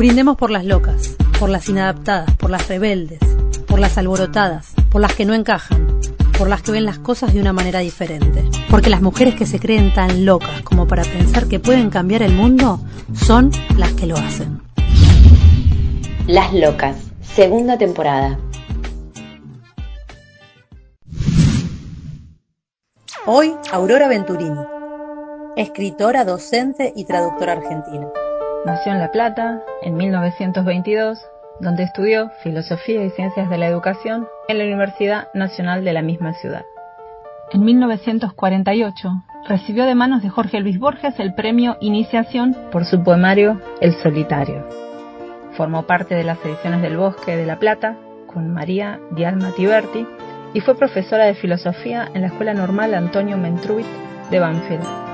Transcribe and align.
Brindemos 0.00 0.38
por 0.38 0.50
las 0.50 0.64
locas, 0.64 1.14
por 1.38 1.50
las 1.50 1.68
inadaptadas, 1.68 2.34
por 2.36 2.48
las 2.48 2.68
rebeldes, 2.68 3.18
por 3.68 3.78
las 3.78 3.98
alborotadas, 3.98 4.72
por 4.90 5.02
las 5.02 5.14
que 5.14 5.26
no 5.26 5.34
encajan, 5.34 6.00
por 6.38 6.48
las 6.48 6.62
que 6.62 6.72
ven 6.72 6.86
las 6.86 6.98
cosas 6.98 7.34
de 7.34 7.40
una 7.42 7.52
manera 7.52 7.80
diferente. 7.80 8.42
Porque 8.70 8.88
las 8.88 9.02
mujeres 9.02 9.34
que 9.34 9.44
se 9.44 9.60
creen 9.60 9.92
tan 9.92 10.24
locas 10.24 10.62
como 10.62 10.88
para 10.88 11.02
pensar 11.02 11.48
que 11.48 11.60
pueden 11.60 11.90
cambiar 11.90 12.22
el 12.22 12.32
mundo 12.32 12.80
son 13.14 13.50
las 13.76 13.92
que 13.92 14.06
lo 14.06 14.16
hacen. 14.16 14.62
Las 16.26 16.54
locas, 16.54 16.96
segunda 17.20 17.76
temporada. 17.76 18.38
Hoy, 23.26 23.52
Aurora 23.70 24.08
Venturini, 24.08 24.64
escritora, 25.58 26.24
docente 26.24 26.90
y 26.96 27.04
traductora 27.04 27.52
argentina. 27.52 28.06
Nació 28.66 28.92
en 28.92 28.98
La 28.98 29.10
Plata 29.10 29.62
en 29.80 29.96
1922, 29.96 31.18
donde 31.60 31.84
estudió 31.84 32.30
Filosofía 32.42 33.02
y 33.02 33.10
Ciencias 33.10 33.48
de 33.48 33.56
la 33.56 33.66
Educación 33.66 34.28
en 34.48 34.58
la 34.58 34.64
Universidad 34.64 35.28
Nacional 35.32 35.82
de 35.82 35.94
la 35.94 36.02
misma 36.02 36.34
ciudad. 36.34 36.66
En 37.52 37.64
1948 37.64 39.08
recibió 39.48 39.86
de 39.86 39.94
manos 39.94 40.22
de 40.22 40.28
Jorge 40.28 40.60
Luis 40.60 40.78
Borges 40.78 41.18
el 41.18 41.32
premio 41.32 41.78
Iniciación 41.80 42.54
por 42.70 42.84
su 42.84 43.02
poemario 43.02 43.58
El 43.80 43.94
Solitario. 43.94 44.68
Formó 45.56 45.84
parte 45.86 46.14
de 46.14 46.24
las 46.24 46.38
ediciones 46.44 46.82
del 46.82 46.98
Bosque 46.98 47.36
de 47.36 47.46
La 47.46 47.58
Plata 47.58 47.96
con 48.26 48.52
María 48.52 49.00
Dialma 49.12 49.52
Tiberti 49.56 50.06
y 50.52 50.60
fue 50.60 50.76
profesora 50.76 51.24
de 51.24 51.34
filosofía 51.34 52.10
en 52.12 52.20
la 52.20 52.26
Escuela 52.26 52.52
Normal 52.52 52.92
Antonio 52.92 53.38
Mentruit 53.38 53.86
de 54.30 54.38
Banfield. 54.38 55.09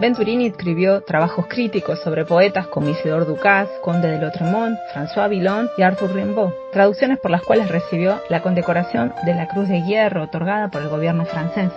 Venturini 0.00 0.46
escribió 0.46 1.02
trabajos 1.02 1.46
críticos 1.46 2.00
sobre 2.00 2.24
poetas 2.24 2.66
como 2.68 2.88
Isidore 2.88 3.26
Ducasse, 3.26 3.70
Conde 3.82 4.08
de 4.08 4.18
Lautremont, 4.18 4.78
François 4.94 5.28
Villon 5.28 5.68
y 5.76 5.82
Arthur 5.82 6.14
Rimbaud, 6.14 6.52
traducciones 6.72 7.18
por 7.18 7.30
las 7.30 7.42
cuales 7.42 7.68
recibió 7.68 8.18
la 8.30 8.40
condecoración 8.40 9.12
de 9.26 9.34
la 9.34 9.46
Cruz 9.48 9.68
de 9.68 9.82
Hierro 9.82 10.22
otorgada 10.22 10.70
por 10.70 10.80
el 10.80 10.88
gobierno 10.88 11.26
francés. 11.26 11.70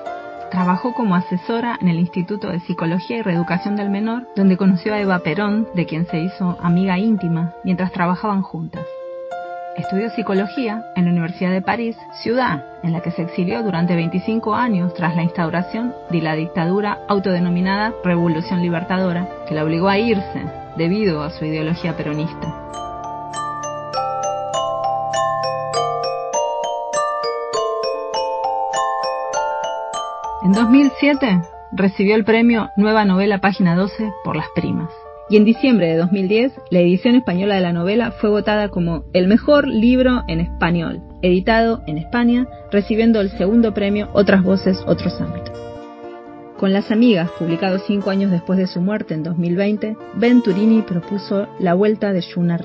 Trabajó 0.51 0.93
como 0.93 1.15
asesora 1.15 1.77
en 1.81 1.89
el 1.89 1.99
Instituto 1.99 2.47
de 2.49 2.61
Psicología 2.61 3.17
y 3.17 3.21
Reeducación 3.23 3.75
del 3.75 3.89
Menor, 3.89 4.25
donde 4.37 4.55
conoció 4.55 4.93
a 4.93 5.01
Eva 5.01 5.19
Perón, 5.19 5.67
de 5.75 5.85
quien 5.85 6.07
se 6.07 6.19
hizo 6.19 6.57
amiga 6.61 6.97
íntima, 6.97 7.55
mientras 7.65 7.91
trabajaban 7.91 8.41
juntas. 8.41 8.85
Estudió 9.75 10.11
psicología 10.11 10.85
en 10.95 11.05
la 11.05 11.11
Universidad 11.11 11.51
de 11.51 11.63
París, 11.63 11.97
ciudad 12.21 12.63
en 12.83 12.91
la 12.91 13.01
que 13.01 13.09
se 13.09 13.23
exilió 13.23 13.63
durante 13.63 13.95
25 13.95 14.53
años 14.53 14.93
tras 14.93 15.15
la 15.15 15.23
instauración 15.23 15.95
de 16.11 16.21
la 16.21 16.35
dictadura 16.35 16.99
autodenominada 17.07 17.91
Revolución 18.03 18.61
Libertadora, 18.61 19.27
que 19.47 19.55
la 19.55 19.63
obligó 19.63 19.89
a 19.89 19.97
irse 19.97 20.45
debido 20.77 21.23
a 21.23 21.31
su 21.31 21.45
ideología 21.45 21.97
peronista. 21.97 22.59
En 30.43 30.51
2007 30.51 31.41
recibió 31.71 32.15
el 32.15 32.25
premio 32.25 32.69
Nueva 32.75 33.05
Novela 33.05 33.39
Página 33.39 33.75
12 33.75 34.11
por 34.23 34.35
Las 34.35 34.49
Primas 34.53 35.02
y 35.33 35.37
en 35.37 35.45
diciembre 35.45 35.87
de 35.87 35.97
2010 35.97 36.53
la 36.69 36.79
edición 36.79 37.15
española 37.15 37.55
de 37.55 37.61
la 37.61 37.73
novela 37.73 38.11
fue 38.11 38.29
votada 38.29 38.69
como 38.69 39.05
el 39.13 39.27
mejor 39.27 39.67
libro 39.67 40.21
en 40.27 40.39
español, 40.39 41.01
editado 41.23 41.81
en 41.87 41.97
España, 41.97 42.47
recibiendo 42.71 43.19
el 43.19 43.31
segundo 43.31 43.73
premio 43.73 44.09
Otras 44.13 44.43
Voces, 44.43 44.77
Otros 44.85 45.19
Ámbitos. 45.19 45.59
Con 46.59 46.71
Las 46.71 46.91
Amigas, 46.91 47.31
publicado 47.39 47.79
cinco 47.79 48.11
años 48.11 48.29
después 48.29 48.59
de 48.59 48.67
su 48.67 48.79
muerte 48.79 49.15
en 49.15 49.23
2020, 49.23 49.97
Venturini 50.13 50.83
propuso 50.83 51.47
la 51.57 51.73
vuelta 51.73 52.13
de 52.13 52.21
Yuna. 52.21 52.59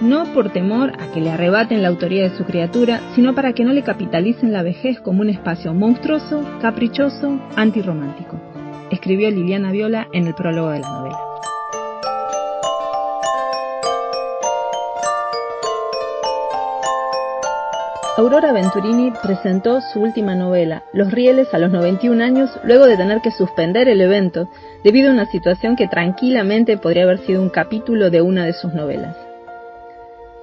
No 0.00 0.32
por 0.32 0.50
temor 0.50 0.92
a 0.98 1.12
que 1.12 1.20
le 1.20 1.30
arrebaten 1.30 1.82
la 1.82 1.88
autoría 1.88 2.22
de 2.22 2.38
su 2.38 2.44
criatura, 2.44 3.02
sino 3.14 3.34
para 3.34 3.52
que 3.52 3.64
no 3.64 3.74
le 3.74 3.82
capitalicen 3.82 4.50
la 4.50 4.62
vejez 4.62 4.98
como 5.00 5.20
un 5.20 5.28
espacio 5.28 5.74
monstruoso, 5.74 6.42
caprichoso, 6.62 7.38
antirromántico. 7.54 8.40
Escribió 8.90 9.30
Liliana 9.30 9.72
Viola 9.72 10.08
en 10.14 10.26
el 10.26 10.34
prólogo 10.34 10.70
de 10.70 10.80
la 10.80 10.88
novela. 10.88 11.31
Aurora 18.14 18.52
Venturini 18.52 19.10
presentó 19.22 19.80
su 19.80 20.00
última 20.00 20.34
novela, 20.34 20.82
Los 20.92 21.10
Rieles, 21.12 21.54
a 21.54 21.58
los 21.58 21.72
91 21.72 22.22
años, 22.22 22.50
luego 22.62 22.86
de 22.86 22.98
tener 22.98 23.22
que 23.22 23.30
suspender 23.30 23.88
el 23.88 24.02
evento 24.02 24.50
debido 24.84 25.08
a 25.08 25.14
una 25.14 25.24
situación 25.24 25.76
que 25.76 25.88
tranquilamente 25.88 26.76
podría 26.76 27.04
haber 27.04 27.20
sido 27.20 27.40
un 27.40 27.48
capítulo 27.48 28.10
de 28.10 28.20
una 28.20 28.44
de 28.44 28.52
sus 28.52 28.74
novelas. 28.74 29.16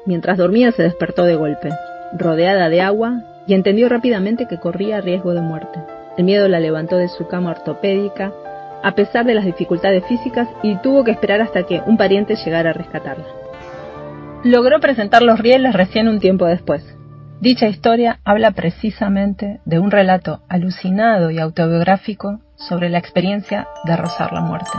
Mientras 0.08 0.40
dormía 0.40 0.72
se 0.72 0.82
despertó 0.82 1.26
de 1.26 1.36
golpe, 1.36 1.70
rodeada 2.18 2.70
de 2.70 2.82
agua, 2.82 3.22
y 3.46 3.54
entendió 3.54 3.88
rápidamente 3.88 4.48
que 4.48 4.60
corría 4.60 5.00
riesgo 5.00 5.36
de 5.36 5.42
muerte. 5.42 5.80
El 6.18 6.24
miedo 6.24 6.48
la 6.48 6.60
levantó 6.60 6.98
de 6.98 7.08
su 7.08 7.28
cama 7.28 7.52
ortopédica, 7.52 8.34
a 8.82 8.96
pesar 8.96 9.28
de 9.28 9.36
las 9.36 9.46
dificultades 9.46 10.04
físicas, 10.06 10.48
y 10.64 10.76
tuvo 10.78 11.04
que 11.04 11.12
esperar 11.12 11.40
hasta 11.42 11.62
que 11.62 11.84
un 11.86 11.98
pariente 11.98 12.36
llegara 12.36 12.72
a 12.72 12.74
rescatarla. 12.74 13.26
Logró 14.44 14.80
presentar 14.80 15.22
los 15.22 15.38
rieles 15.38 15.74
recién 15.74 16.08
un 16.08 16.20
tiempo 16.20 16.48
después, 16.48 16.96
Dicha 17.42 17.68
historia 17.68 18.20
habla 18.26 18.52
precisamente 18.52 19.62
de 19.64 19.80
un 19.80 19.92
relato 19.92 20.42
alucinado 20.50 21.32
y 21.32 21.40
autobiográfico 21.40 22.42
sobre 22.58 22.90
la 22.90 22.98
experiencia 22.98 23.66
de 23.86 23.96
rozar 23.96 24.34
la 24.34 24.42
muerte. 24.42 24.78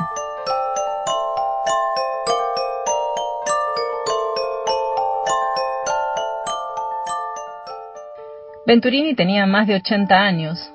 Venturini 8.66 9.14
tenía 9.14 9.46
más 9.46 9.66
de 9.66 9.76
80 9.76 10.14
años, 10.14 10.70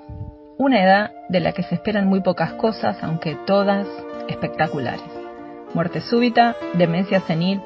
una 0.57 0.83
edad 0.83 1.11
de 1.29 1.39
la 1.39 1.51
que 1.51 1.61
se 1.61 1.75
esperan 1.75 2.07
muy 2.07 2.21
pocas 2.21 2.53
cosas, 2.53 2.97
aunque 3.03 3.37
todas 3.45 3.85
espectaculares. 4.27 5.03
Muerte 5.75 6.01
súbita, 6.01 6.55
demencia 6.73 7.19
senil, 7.21 7.61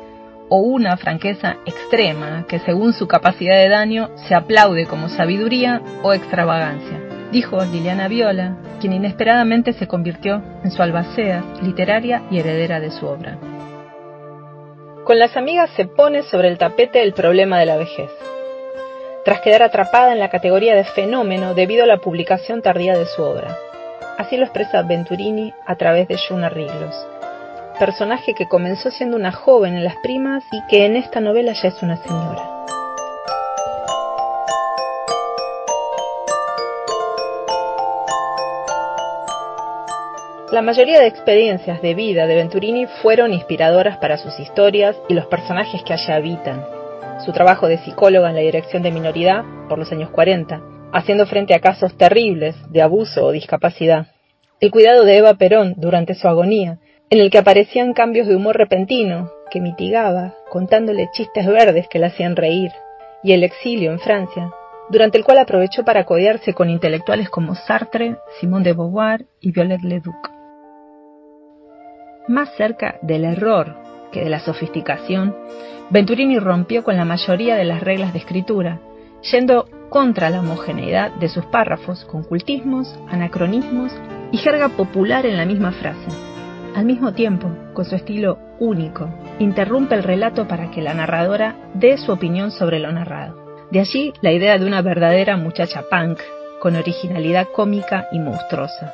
o 0.49 0.57
una 0.57 0.97
franqueza 0.97 1.57
extrema 1.65 2.45
que 2.47 2.59
según 2.59 2.93
su 2.93 3.07
capacidad 3.07 3.55
de 3.55 3.69
daño 3.69 4.09
se 4.27 4.35
aplaude 4.35 4.85
como 4.85 5.09
sabiduría 5.09 5.81
o 6.03 6.13
extravagancia, 6.13 6.99
dijo 7.31 7.63
Liliana 7.63 8.07
Viola, 8.07 8.57
quien 8.79 8.93
inesperadamente 8.93 9.73
se 9.73 9.87
convirtió 9.87 10.41
en 10.63 10.71
su 10.71 10.81
albacea 10.81 11.43
literaria 11.61 12.23
y 12.31 12.39
heredera 12.39 12.79
de 12.79 12.91
su 12.91 13.05
obra. 13.05 13.37
Con 15.03 15.17
las 15.17 15.37
amigas 15.37 15.69
se 15.75 15.85
pone 15.85 16.23
sobre 16.23 16.49
el 16.49 16.57
tapete 16.57 17.01
el 17.01 17.13
problema 17.13 17.59
de 17.59 17.65
la 17.65 17.77
vejez, 17.77 18.09
tras 19.25 19.41
quedar 19.41 19.63
atrapada 19.63 20.11
en 20.13 20.19
la 20.19 20.29
categoría 20.29 20.75
de 20.75 20.83
fenómeno 20.83 21.53
debido 21.53 21.83
a 21.83 21.87
la 21.87 21.97
publicación 21.97 22.61
tardía 22.61 22.97
de 22.97 23.05
su 23.05 23.21
obra. 23.21 23.57
Así 24.17 24.37
lo 24.37 24.43
expresa 24.43 24.81
Venturini 24.81 25.53
a 25.65 25.75
través 25.75 26.07
de 26.07 26.17
Juna 26.17 26.49
Riglos, 26.49 26.95
personaje 27.79 28.33
que 28.35 28.47
comenzó 28.47 28.91
siendo 28.91 29.15
una 29.15 29.31
joven 29.31 29.75
en 29.75 29.83
las 29.83 29.95
primas 30.03 30.43
y 30.51 30.61
que 30.67 30.85
en 30.85 30.97
esta 30.97 31.21
novela 31.21 31.53
ya 31.53 31.69
es 31.69 31.81
una 31.81 31.95
señora. 31.95 32.59
La 40.51 40.61
mayoría 40.61 40.99
de 40.99 41.07
experiencias 41.07 41.81
de 41.81 41.93
vida 41.93 42.25
de 42.25 42.35
Venturini 42.35 42.87
fueron 43.01 43.33
inspiradoras 43.33 43.97
para 43.97 44.17
sus 44.17 44.39
historias 44.39 44.97
y 45.07 45.13
los 45.13 45.27
personajes 45.27 45.83
que 45.83 45.93
allá 45.93 46.15
habitan. 46.15 46.65
Su 47.23 47.31
trabajo 47.31 47.67
de 47.67 47.77
psicóloga 47.77 48.29
en 48.29 48.35
la 48.35 48.41
dirección 48.41 48.81
de 48.81 48.91
minoridad 48.91 49.43
por 49.69 49.77
los 49.77 49.91
años 49.91 50.09
40, 50.09 50.59
haciendo 50.91 51.27
frente 51.27 51.53
a 51.53 51.59
casos 51.59 51.95
terribles 51.95 52.55
de 52.71 52.81
abuso 52.81 53.25
o 53.25 53.31
discapacidad. 53.31 54.07
El 54.59 54.71
cuidado 54.71 55.05
de 55.05 55.17
Eva 55.17 55.35
Perón 55.35 55.75
durante 55.77 56.15
su 56.15 56.27
agonía 56.27 56.79
en 57.09 57.19
el 57.19 57.31
que 57.31 57.39
aparecían 57.39 57.93
cambios 57.93 58.27
de 58.27 58.35
humor 58.35 58.55
repentino 58.55 59.31
que 59.49 59.61
mitigaba 59.61 60.35
contándole 60.49 61.09
chistes 61.11 61.47
verdes 61.47 61.87
que 61.89 61.97
le 61.97 62.05
hacían 62.05 62.35
reír, 62.35 62.71
y 63.23 63.33
el 63.33 63.43
exilio 63.43 63.91
en 63.91 63.99
Francia, 63.99 64.51
durante 64.89 65.17
el 65.17 65.23
cual 65.23 65.39
aprovechó 65.39 65.83
para 65.83 66.05
codearse 66.05 66.53
con 66.53 66.69
intelectuales 66.69 67.29
como 67.29 67.55
Sartre, 67.55 68.17
Simone 68.39 68.65
de 68.65 68.73
Beauvoir 68.73 69.25
y 69.41 69.51
Violette 69.51 69.83
Leduc. 69.83 70.31
Más 72.27 72.49
cerca 72.55 72.99
del 73.01 73.25
error 73.25 73.75
que 74.11 74.23
de 74.23 74.29
la 74.29 74.39
sofisticación, 74.39 75.35
Venturini 75.89 76.37
rompió 76.37 76.83
con 76.83 76.95
la 76.95 77.05
mayoría 77.05 77.55
de 77.55 77.65
las 77.65 77.81
reglas 77.81 78.13
de 78.13 78.19
escritura, 78.19 78.79
yendo 79.31 79.67
contra 79.89 80.29
la 80.29 80.41
homogeneidad 80.41 81.11
de 81.13 81.29
sus 81.29 81.45
párrafos 81.47 82.05
con 82.05 82.23
cultismos, 82.23 82.99
anacronismos 83.09 83.91
y 84.31 84.37
jerga 84.37 84.69
popular 84.69 85.25
en 85.25 85.37
la 85.37 85.45
misma 85.45 85.71
frase 85.71 86.29
al 86.79 86.85
mismo 86.85 87.11
tiempo, 87.11 87.51
con 87.73 87.83
su 87.83 87.93
estilo 87.95 88.39
único, 88.57 89.09
interrumpe 89.37 89.95
el 89.95 90.03
relato 90.03 90.47
para 90.47 90.71
que 90.71 90.81
la 90.81 90.93
narradora 90.93 91.57
dé 91.73 91.97
su 91.97 92.09
opinión 92.09 92.51
sobre 92.51 92.79
lo 92.79 92.89
narrado. 92.89 93.35
De 93.69 93.81
allí 93.81 94.13
la 94.21 94.31
idea 94.31 94.57
de 94.57 94.65
una 94.65 94.81
verdadera 94.81 95.35
muchacha 95.35 95.83
punk, 95.91 96.21
con 96.61 96.77
originalidad 96.77 97.49
cómica 97.53 98.07
y 98.13 98.19
monstruosa, 98.19 98.93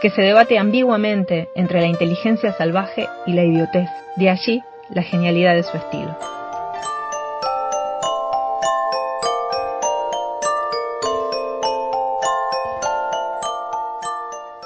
que 0.00 0.08
se 0.08 0.22
debate 0.22 0.56
ambiguamente 0.58 1.50
entre 1.54 1.82
la 1.82 1.86
inteligencia 1.88 2.54
salvaje 2.54 3.06
y 3.26 3.34
la 3.34 3.44
idiotez, 3.44 3.90
de 4.16 4.30
allí 4.30 4.62
la 4.88 5.02
genialidad 5.02 5.54
de 5.54 5.64
su 5.64 5.76
estilo. 5.76 6.16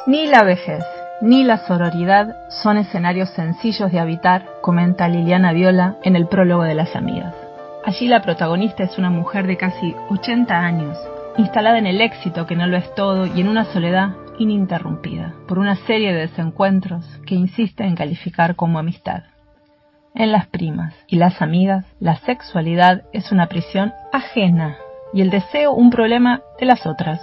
Ni 0.06 0.28
la 0.28 0.44
vejez 0.44 0.84
ni 1.22 1.44
la 1.44 1.58
sororidad 1.58 2.36
son 2.48 2.76
escenarios 2.78 3.30
sencillos 3.30 3.92
de 3.92 4.00
habitar, 4.00 4.44
comenta 4.60 5.08
Liliana 5.08 5.52
Viola 5.52 5.96
en 6.02 6.16
el 6.16 6.26
prólogo 6.26 6.64
de 6.64 6.74
Las 6.74 6.96
Amigas. 6.96 7.32
Allí 7.84 8.08
la 8.08 8.22
protagonista 8.22 8.82
es 8.82 8.98
una 8.98 9.08
mujer 9.08 9.46
de 9.46 9.56
casi 9.56 9.94
80 10.10 10.58
años, 10.58 10.98
instalada 11.36 11.78
en 11.78 11.86
el 11.86 12.00
éxito 12.00 12.44
que 12.44 12.56
no 12.56 12.66
lo 12.66 12.76
es 12.76 12.92
todo 12.96 13.26
y 13.26 13.40
en 13.40 13.48
una 13.48 13.66
soledad 13.66 14.16
ininterrumpida 14.40 15.32
por 15.46 15.60
una 15.60 15.76
serie 15.76 16.12
de 16.12 16.22
desencuentros 16.22 17.06
que 17.24 17.36
insiste 17.36 17.84
en 17.84 17.94
calificar 17.94 18.56
como 18.56 18.80
amistad. 18.80 19.22
En 20.16 20.32
las 20.32 20.48
primas 20.48 20.92
y 21.06 21.16
las 21.16 21.40
amigas, 21.40 21.84
la 22.00 22.16
sexualidad 22.16 23.04
es 23.12 23.30
una 23.30 23.46
prisión 23.46 23.92
ajena 24.12 24.76
y 25.14 25.20
el 25.20 25.30
deseo 25.30 25.72
un 25.72 25.90
problema 25.90 26.42
de 26.58 26.66
las 26.66 26.84
otras. 26.84 27.20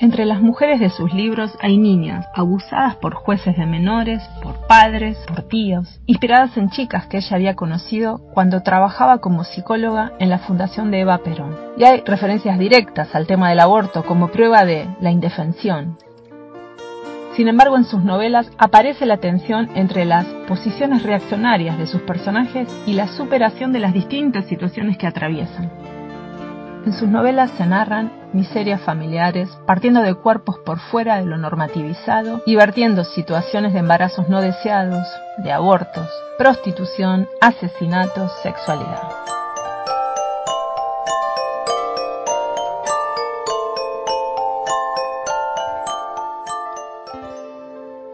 Entre 0.00 0.26
las 0.26 0.40
mujeres 0.40 0.78
de 0.78 0.90
sus 0.90 1.12
libros 1.12 1.58
hay 1.60 1.76
niñas 1.76 2.24
abusadas 2.32 2.94
por 2.96 3.14
jueces 3.14 3.56
de 3.56 3.66
menores, 3.66 4.22
por 4.40 4.64
padres, 4.68 5.18
por 5.26 5.42
tíos, 5.42 6.00
inspiradas 6.06 6.56
en 6.56 6.70
chicas 6.70 7.08
que 7.08 7.16
ella 7.16 7.34
había 7.34 7.56
conocido 7.56 8.20
cuando 8.32 8.62
trabajaba 8.62 9.18
como 9.18 9.42
psicóloga 9.42 10.12
en 10.20 10.30
la 10.30 10.38
fundación 10.38 10.92
de 10.92 11.00
Eva 11.00 11.18
Perón. 11.18 11.56
Y 11.76 11.82
hay 11.82 12.02
referencias 12.06 12.60
directas 12.60 13.12
al 13.16 13.26
tema 13.26 13.50
del 13.50 13.58
aborto 13.58 14.04
como 14.04 14.28
prueba 14.28 14.64
de 14.64 14.88
la 15.00 15.10
indefensión. 15.10 15.98
Sin 17.34 17.48
embargo, 17.48 17.76
en 17.76 17.84
sus 17.84 18.04
novelas 18.04 18.48
aparece 18.56 19.04
la 19.04 19.16
tensión 19.16 19.68
entre 19.74 20.04
las 20.04 20.26
posiciones 20.46 21.02
reaccionarias 21.02 21.76
de 21.76 21.88
sus 21.88 22.02
personajes 22.02 22.68
y 22.86 22.92
la 22.92 23.08
superación 23.08 23.72
de 23.72 23.80
las 23.80 23.92
distintas 23.92 24.46
situaciones 24.46 24.96
que 24.96 25.08
atraviesan. 25.08 25.72
En 26.86 26.92
sus 26.92 27.08
novelas 27.08 27.50
se 27.52 27.66
narran 27.66 28.17
miserias 28.32 28.80
familiares, 28.82 29.48
partiendo 29.66 30.02
de 30.02 30.14
cuerpos 30.14 30.58
por 30.58 30.78
fuera 30.78 31.16
de 31.16 31.26
lo 31.26 31.38
normativizado 31.38 32.42
y 32.46 32.56
vertiendo 32.56 33.04
situaciones 33.04 33.72
de 33.72 33.80
embarazos 33.80 34.28
no 34.28 34.40
deseados, 34.40 35.06
de 35.38 35.52
abortos, 35.52 36.08
prostitución, 36.36 37.28
asesinatos, 37.40 38.32
sexualidad. 38.42 39.37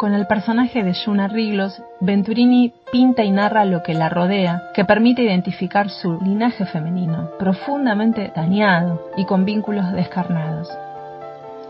Con 0.05 0.13
el 0.13 0.27
personaje 0.27 0.85
de 0.85 0.93
Yuna 0.93 1.29
Riglos, 1.29 1.83
Venturini 1.99 2.75
pinta 2.93 3.25
y 3.25 3.31
narra 3.31 3.65
lo 3.65 3.83
que 3.83 3.95
la 3.95 4.11
rodea, 4.11 4.65
que 4.75 4.85
permite 4.85 5.23
identificar 5.23 5.89
su 5.89 6.21
linaje 6.21 6.67
femenino, 6.67 7.31
profundamente 7.39 8.31
dañado 8.37 9.09
y 9.17 9.25
con 9.25 9.47
vínculos 9.47 9.91
descarnados. 9.95 10.69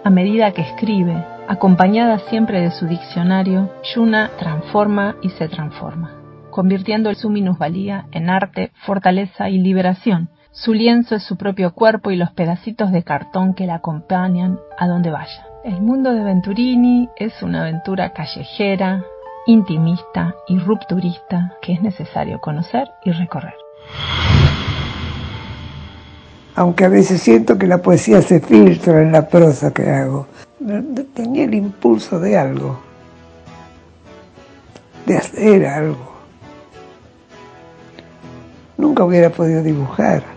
A 0.02 0.10
medida 0.10 0.50
que 0.50 0.62
escribe, 0.62 1.24
acompañada 1.46 2.18
siempre 2.28 2.60
de 2.60 2.72
su 2.72 2.88
diccionario, 2.88 3.70
Yuna 3.94 4.32
transforma 4.36 5.14
y 5.22 5.28
se 5.28 5.48
transforma, 5.48 6.10
convirtiendo 6.50 7.14
su 7.14 7.30
minusvalía 7.30 8.06
en 8.10 8.30
arte, 8.30 8.72
fortaleza 8.84 9.48
y 9.48 9.58
liberación. 9.58 10.28
Su 10.56 10.72
lienzo 10.72 11.16
es 11.16 11.24
su 11.24 11.36
propio 11.36 11.74
cuerpo 11.74 12.12
y 12.12 12.16
los 12.16 12.30
pedacitos 12.30 12.92
de 12.92 13.02
cartón 13.02 13.54
que 13.54 13.66
la 13.66 13.74
acompañan 13.74 14.60
a 14.78 14.86
donde 14.86 15.10
vaya. 15.10 15.48
El 15.64 15.82
mundo 15.82 16.14
de 16.14 16.22
Venturini 16.22 17.08
es 17.16 17.42
una 17.42 17.62
aventura 17.62 18.12
callejera, 18.12 19.04
intimista 19.46 20.36
y 20.46 20.60
rupturista 20.60 21.54
que 21.60 21.72
es 21.72 21.82
necesario 21.82 22.40
conocer 22.40 22.88
y 23.04 23.10
recorrer. 23.10 23.54
Aunque 26.54 26.84
a 26.84 26.88
veces 26.88 27.20
siento 27.20 27.58
que 27.58 27.66
la 27.66 27.78
poesía 27.78 28.22
se 28.22 28.38
filtra 28.38 29.02
en 29.02 29.10
la 29.10 29.26
prosa 29.26 29.74
que 29.74 29.90
hago. 29.90 30.28
Tenía 31.14 31.46
el 31.46 31.54
impulso 31.54 32.20
de 32.20 32.38
algo, 32.38 32.78
de 35.04 35.16
hacer 35.16 35.66
algo. 35.66 36.14
Nunca 38.76 39.02
hubiera 39.02 39.30
podido 39.30 39.60
dibujar 39.60 40.33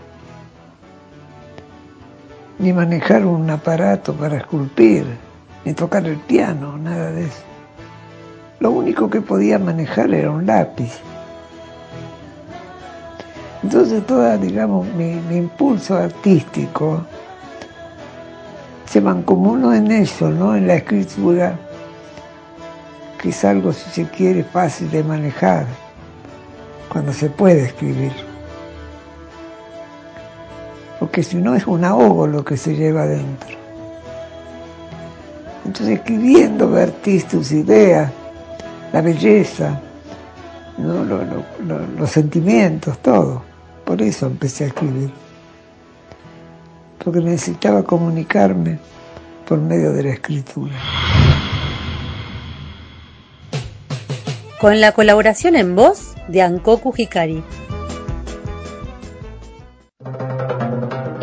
ni 2.58 2.72
manejar 2.72 3.24
un 3.24 3.48
aparato 3.50 4.14
para 4.14 4.38
esculpir, 4.38 5.04
ni 5.64 5.74
tocar 5.74 6.06
el 6.06 6.16
piano, 6.16 6.76
nada 6.76 7.12
de 7.12 7.24
eso. 7.24 7.42
Lo 8.60 8.72
único 8.72 9.08
que 9.08 9.20
podía 9.20 9.58
manejar 9.58 10.12
era 10.12 10.30
un 10.30 10.46
lápiz. 10.46 11.00
Entonces 13.62 14.04
toda, 14.06 14.36
digamos, 14.36 14.86
mi, 14.94 15.12
impulso 15.36 15.96
artístico 15.96 17.02
se 18.86 19.00
mancomunó 19.00 19.74
en 19.74 19.90
eso, 19.92 20.30
¿no? 20.30 20.56
En 20.56 20.66
la 20.66 20.74
escritura, 20.74 21.56
que 23.20 23.28
es 23.28 23.44
algo, 23.44 23.72
si 23.72 23.90
se 23.90 24.04
quiere, 24.08 24.42
fácil 24.42 24.90
de 24.90 25.04
manejar, 25.04 25.66
cuando 26.88 27.12
se 27.12 27.28
puede 27.28 27.64
escribir 27.64 28.27
porque 30.98 31.22
si 31.22 31.36
no 31.36 31.54
es 31.54 31.66
un 31.66 31.84
ahogo 31.84 32.26
lo 32.26 32.44
que 32.44 32.56
se 32.56 32.74
lleva 32.74 33.02
adentro. 33.02 33.56
Entonces 35.64 35.98
escribiendo 35.98 36.70
vertiste 36.70 37.36
tus 37.36 37.52
ideas, 37.52 38.10
la 38.92 39.00
belleza, 39.00 39.80
los 40.78 42.10
sentimientos, 42.10 42.98
todo. 42.98 43.42
Por 43.84 44.02
eso 44.02 44.26
empecé 44.26 44.64
a 44.64 44.66
escribir. 44.68 45.10
Porque 47.02 47.20
necesitaba 47.20 47.82
comunicarme 47.82 48.78
por 49.46 49.58
medio 49.58 49.92
de 49.92 50.02
la 50.02 50.10
escritura. 50.10 50.74
Con 54.60 54.80
la 54.80 54.92
colaboración 54.92 55.54
en 55.54 55.76
voz 55.76 56.14
de 56.28 56.42
Ankoku 56.42 56.92
Hikari. 56.96 57.44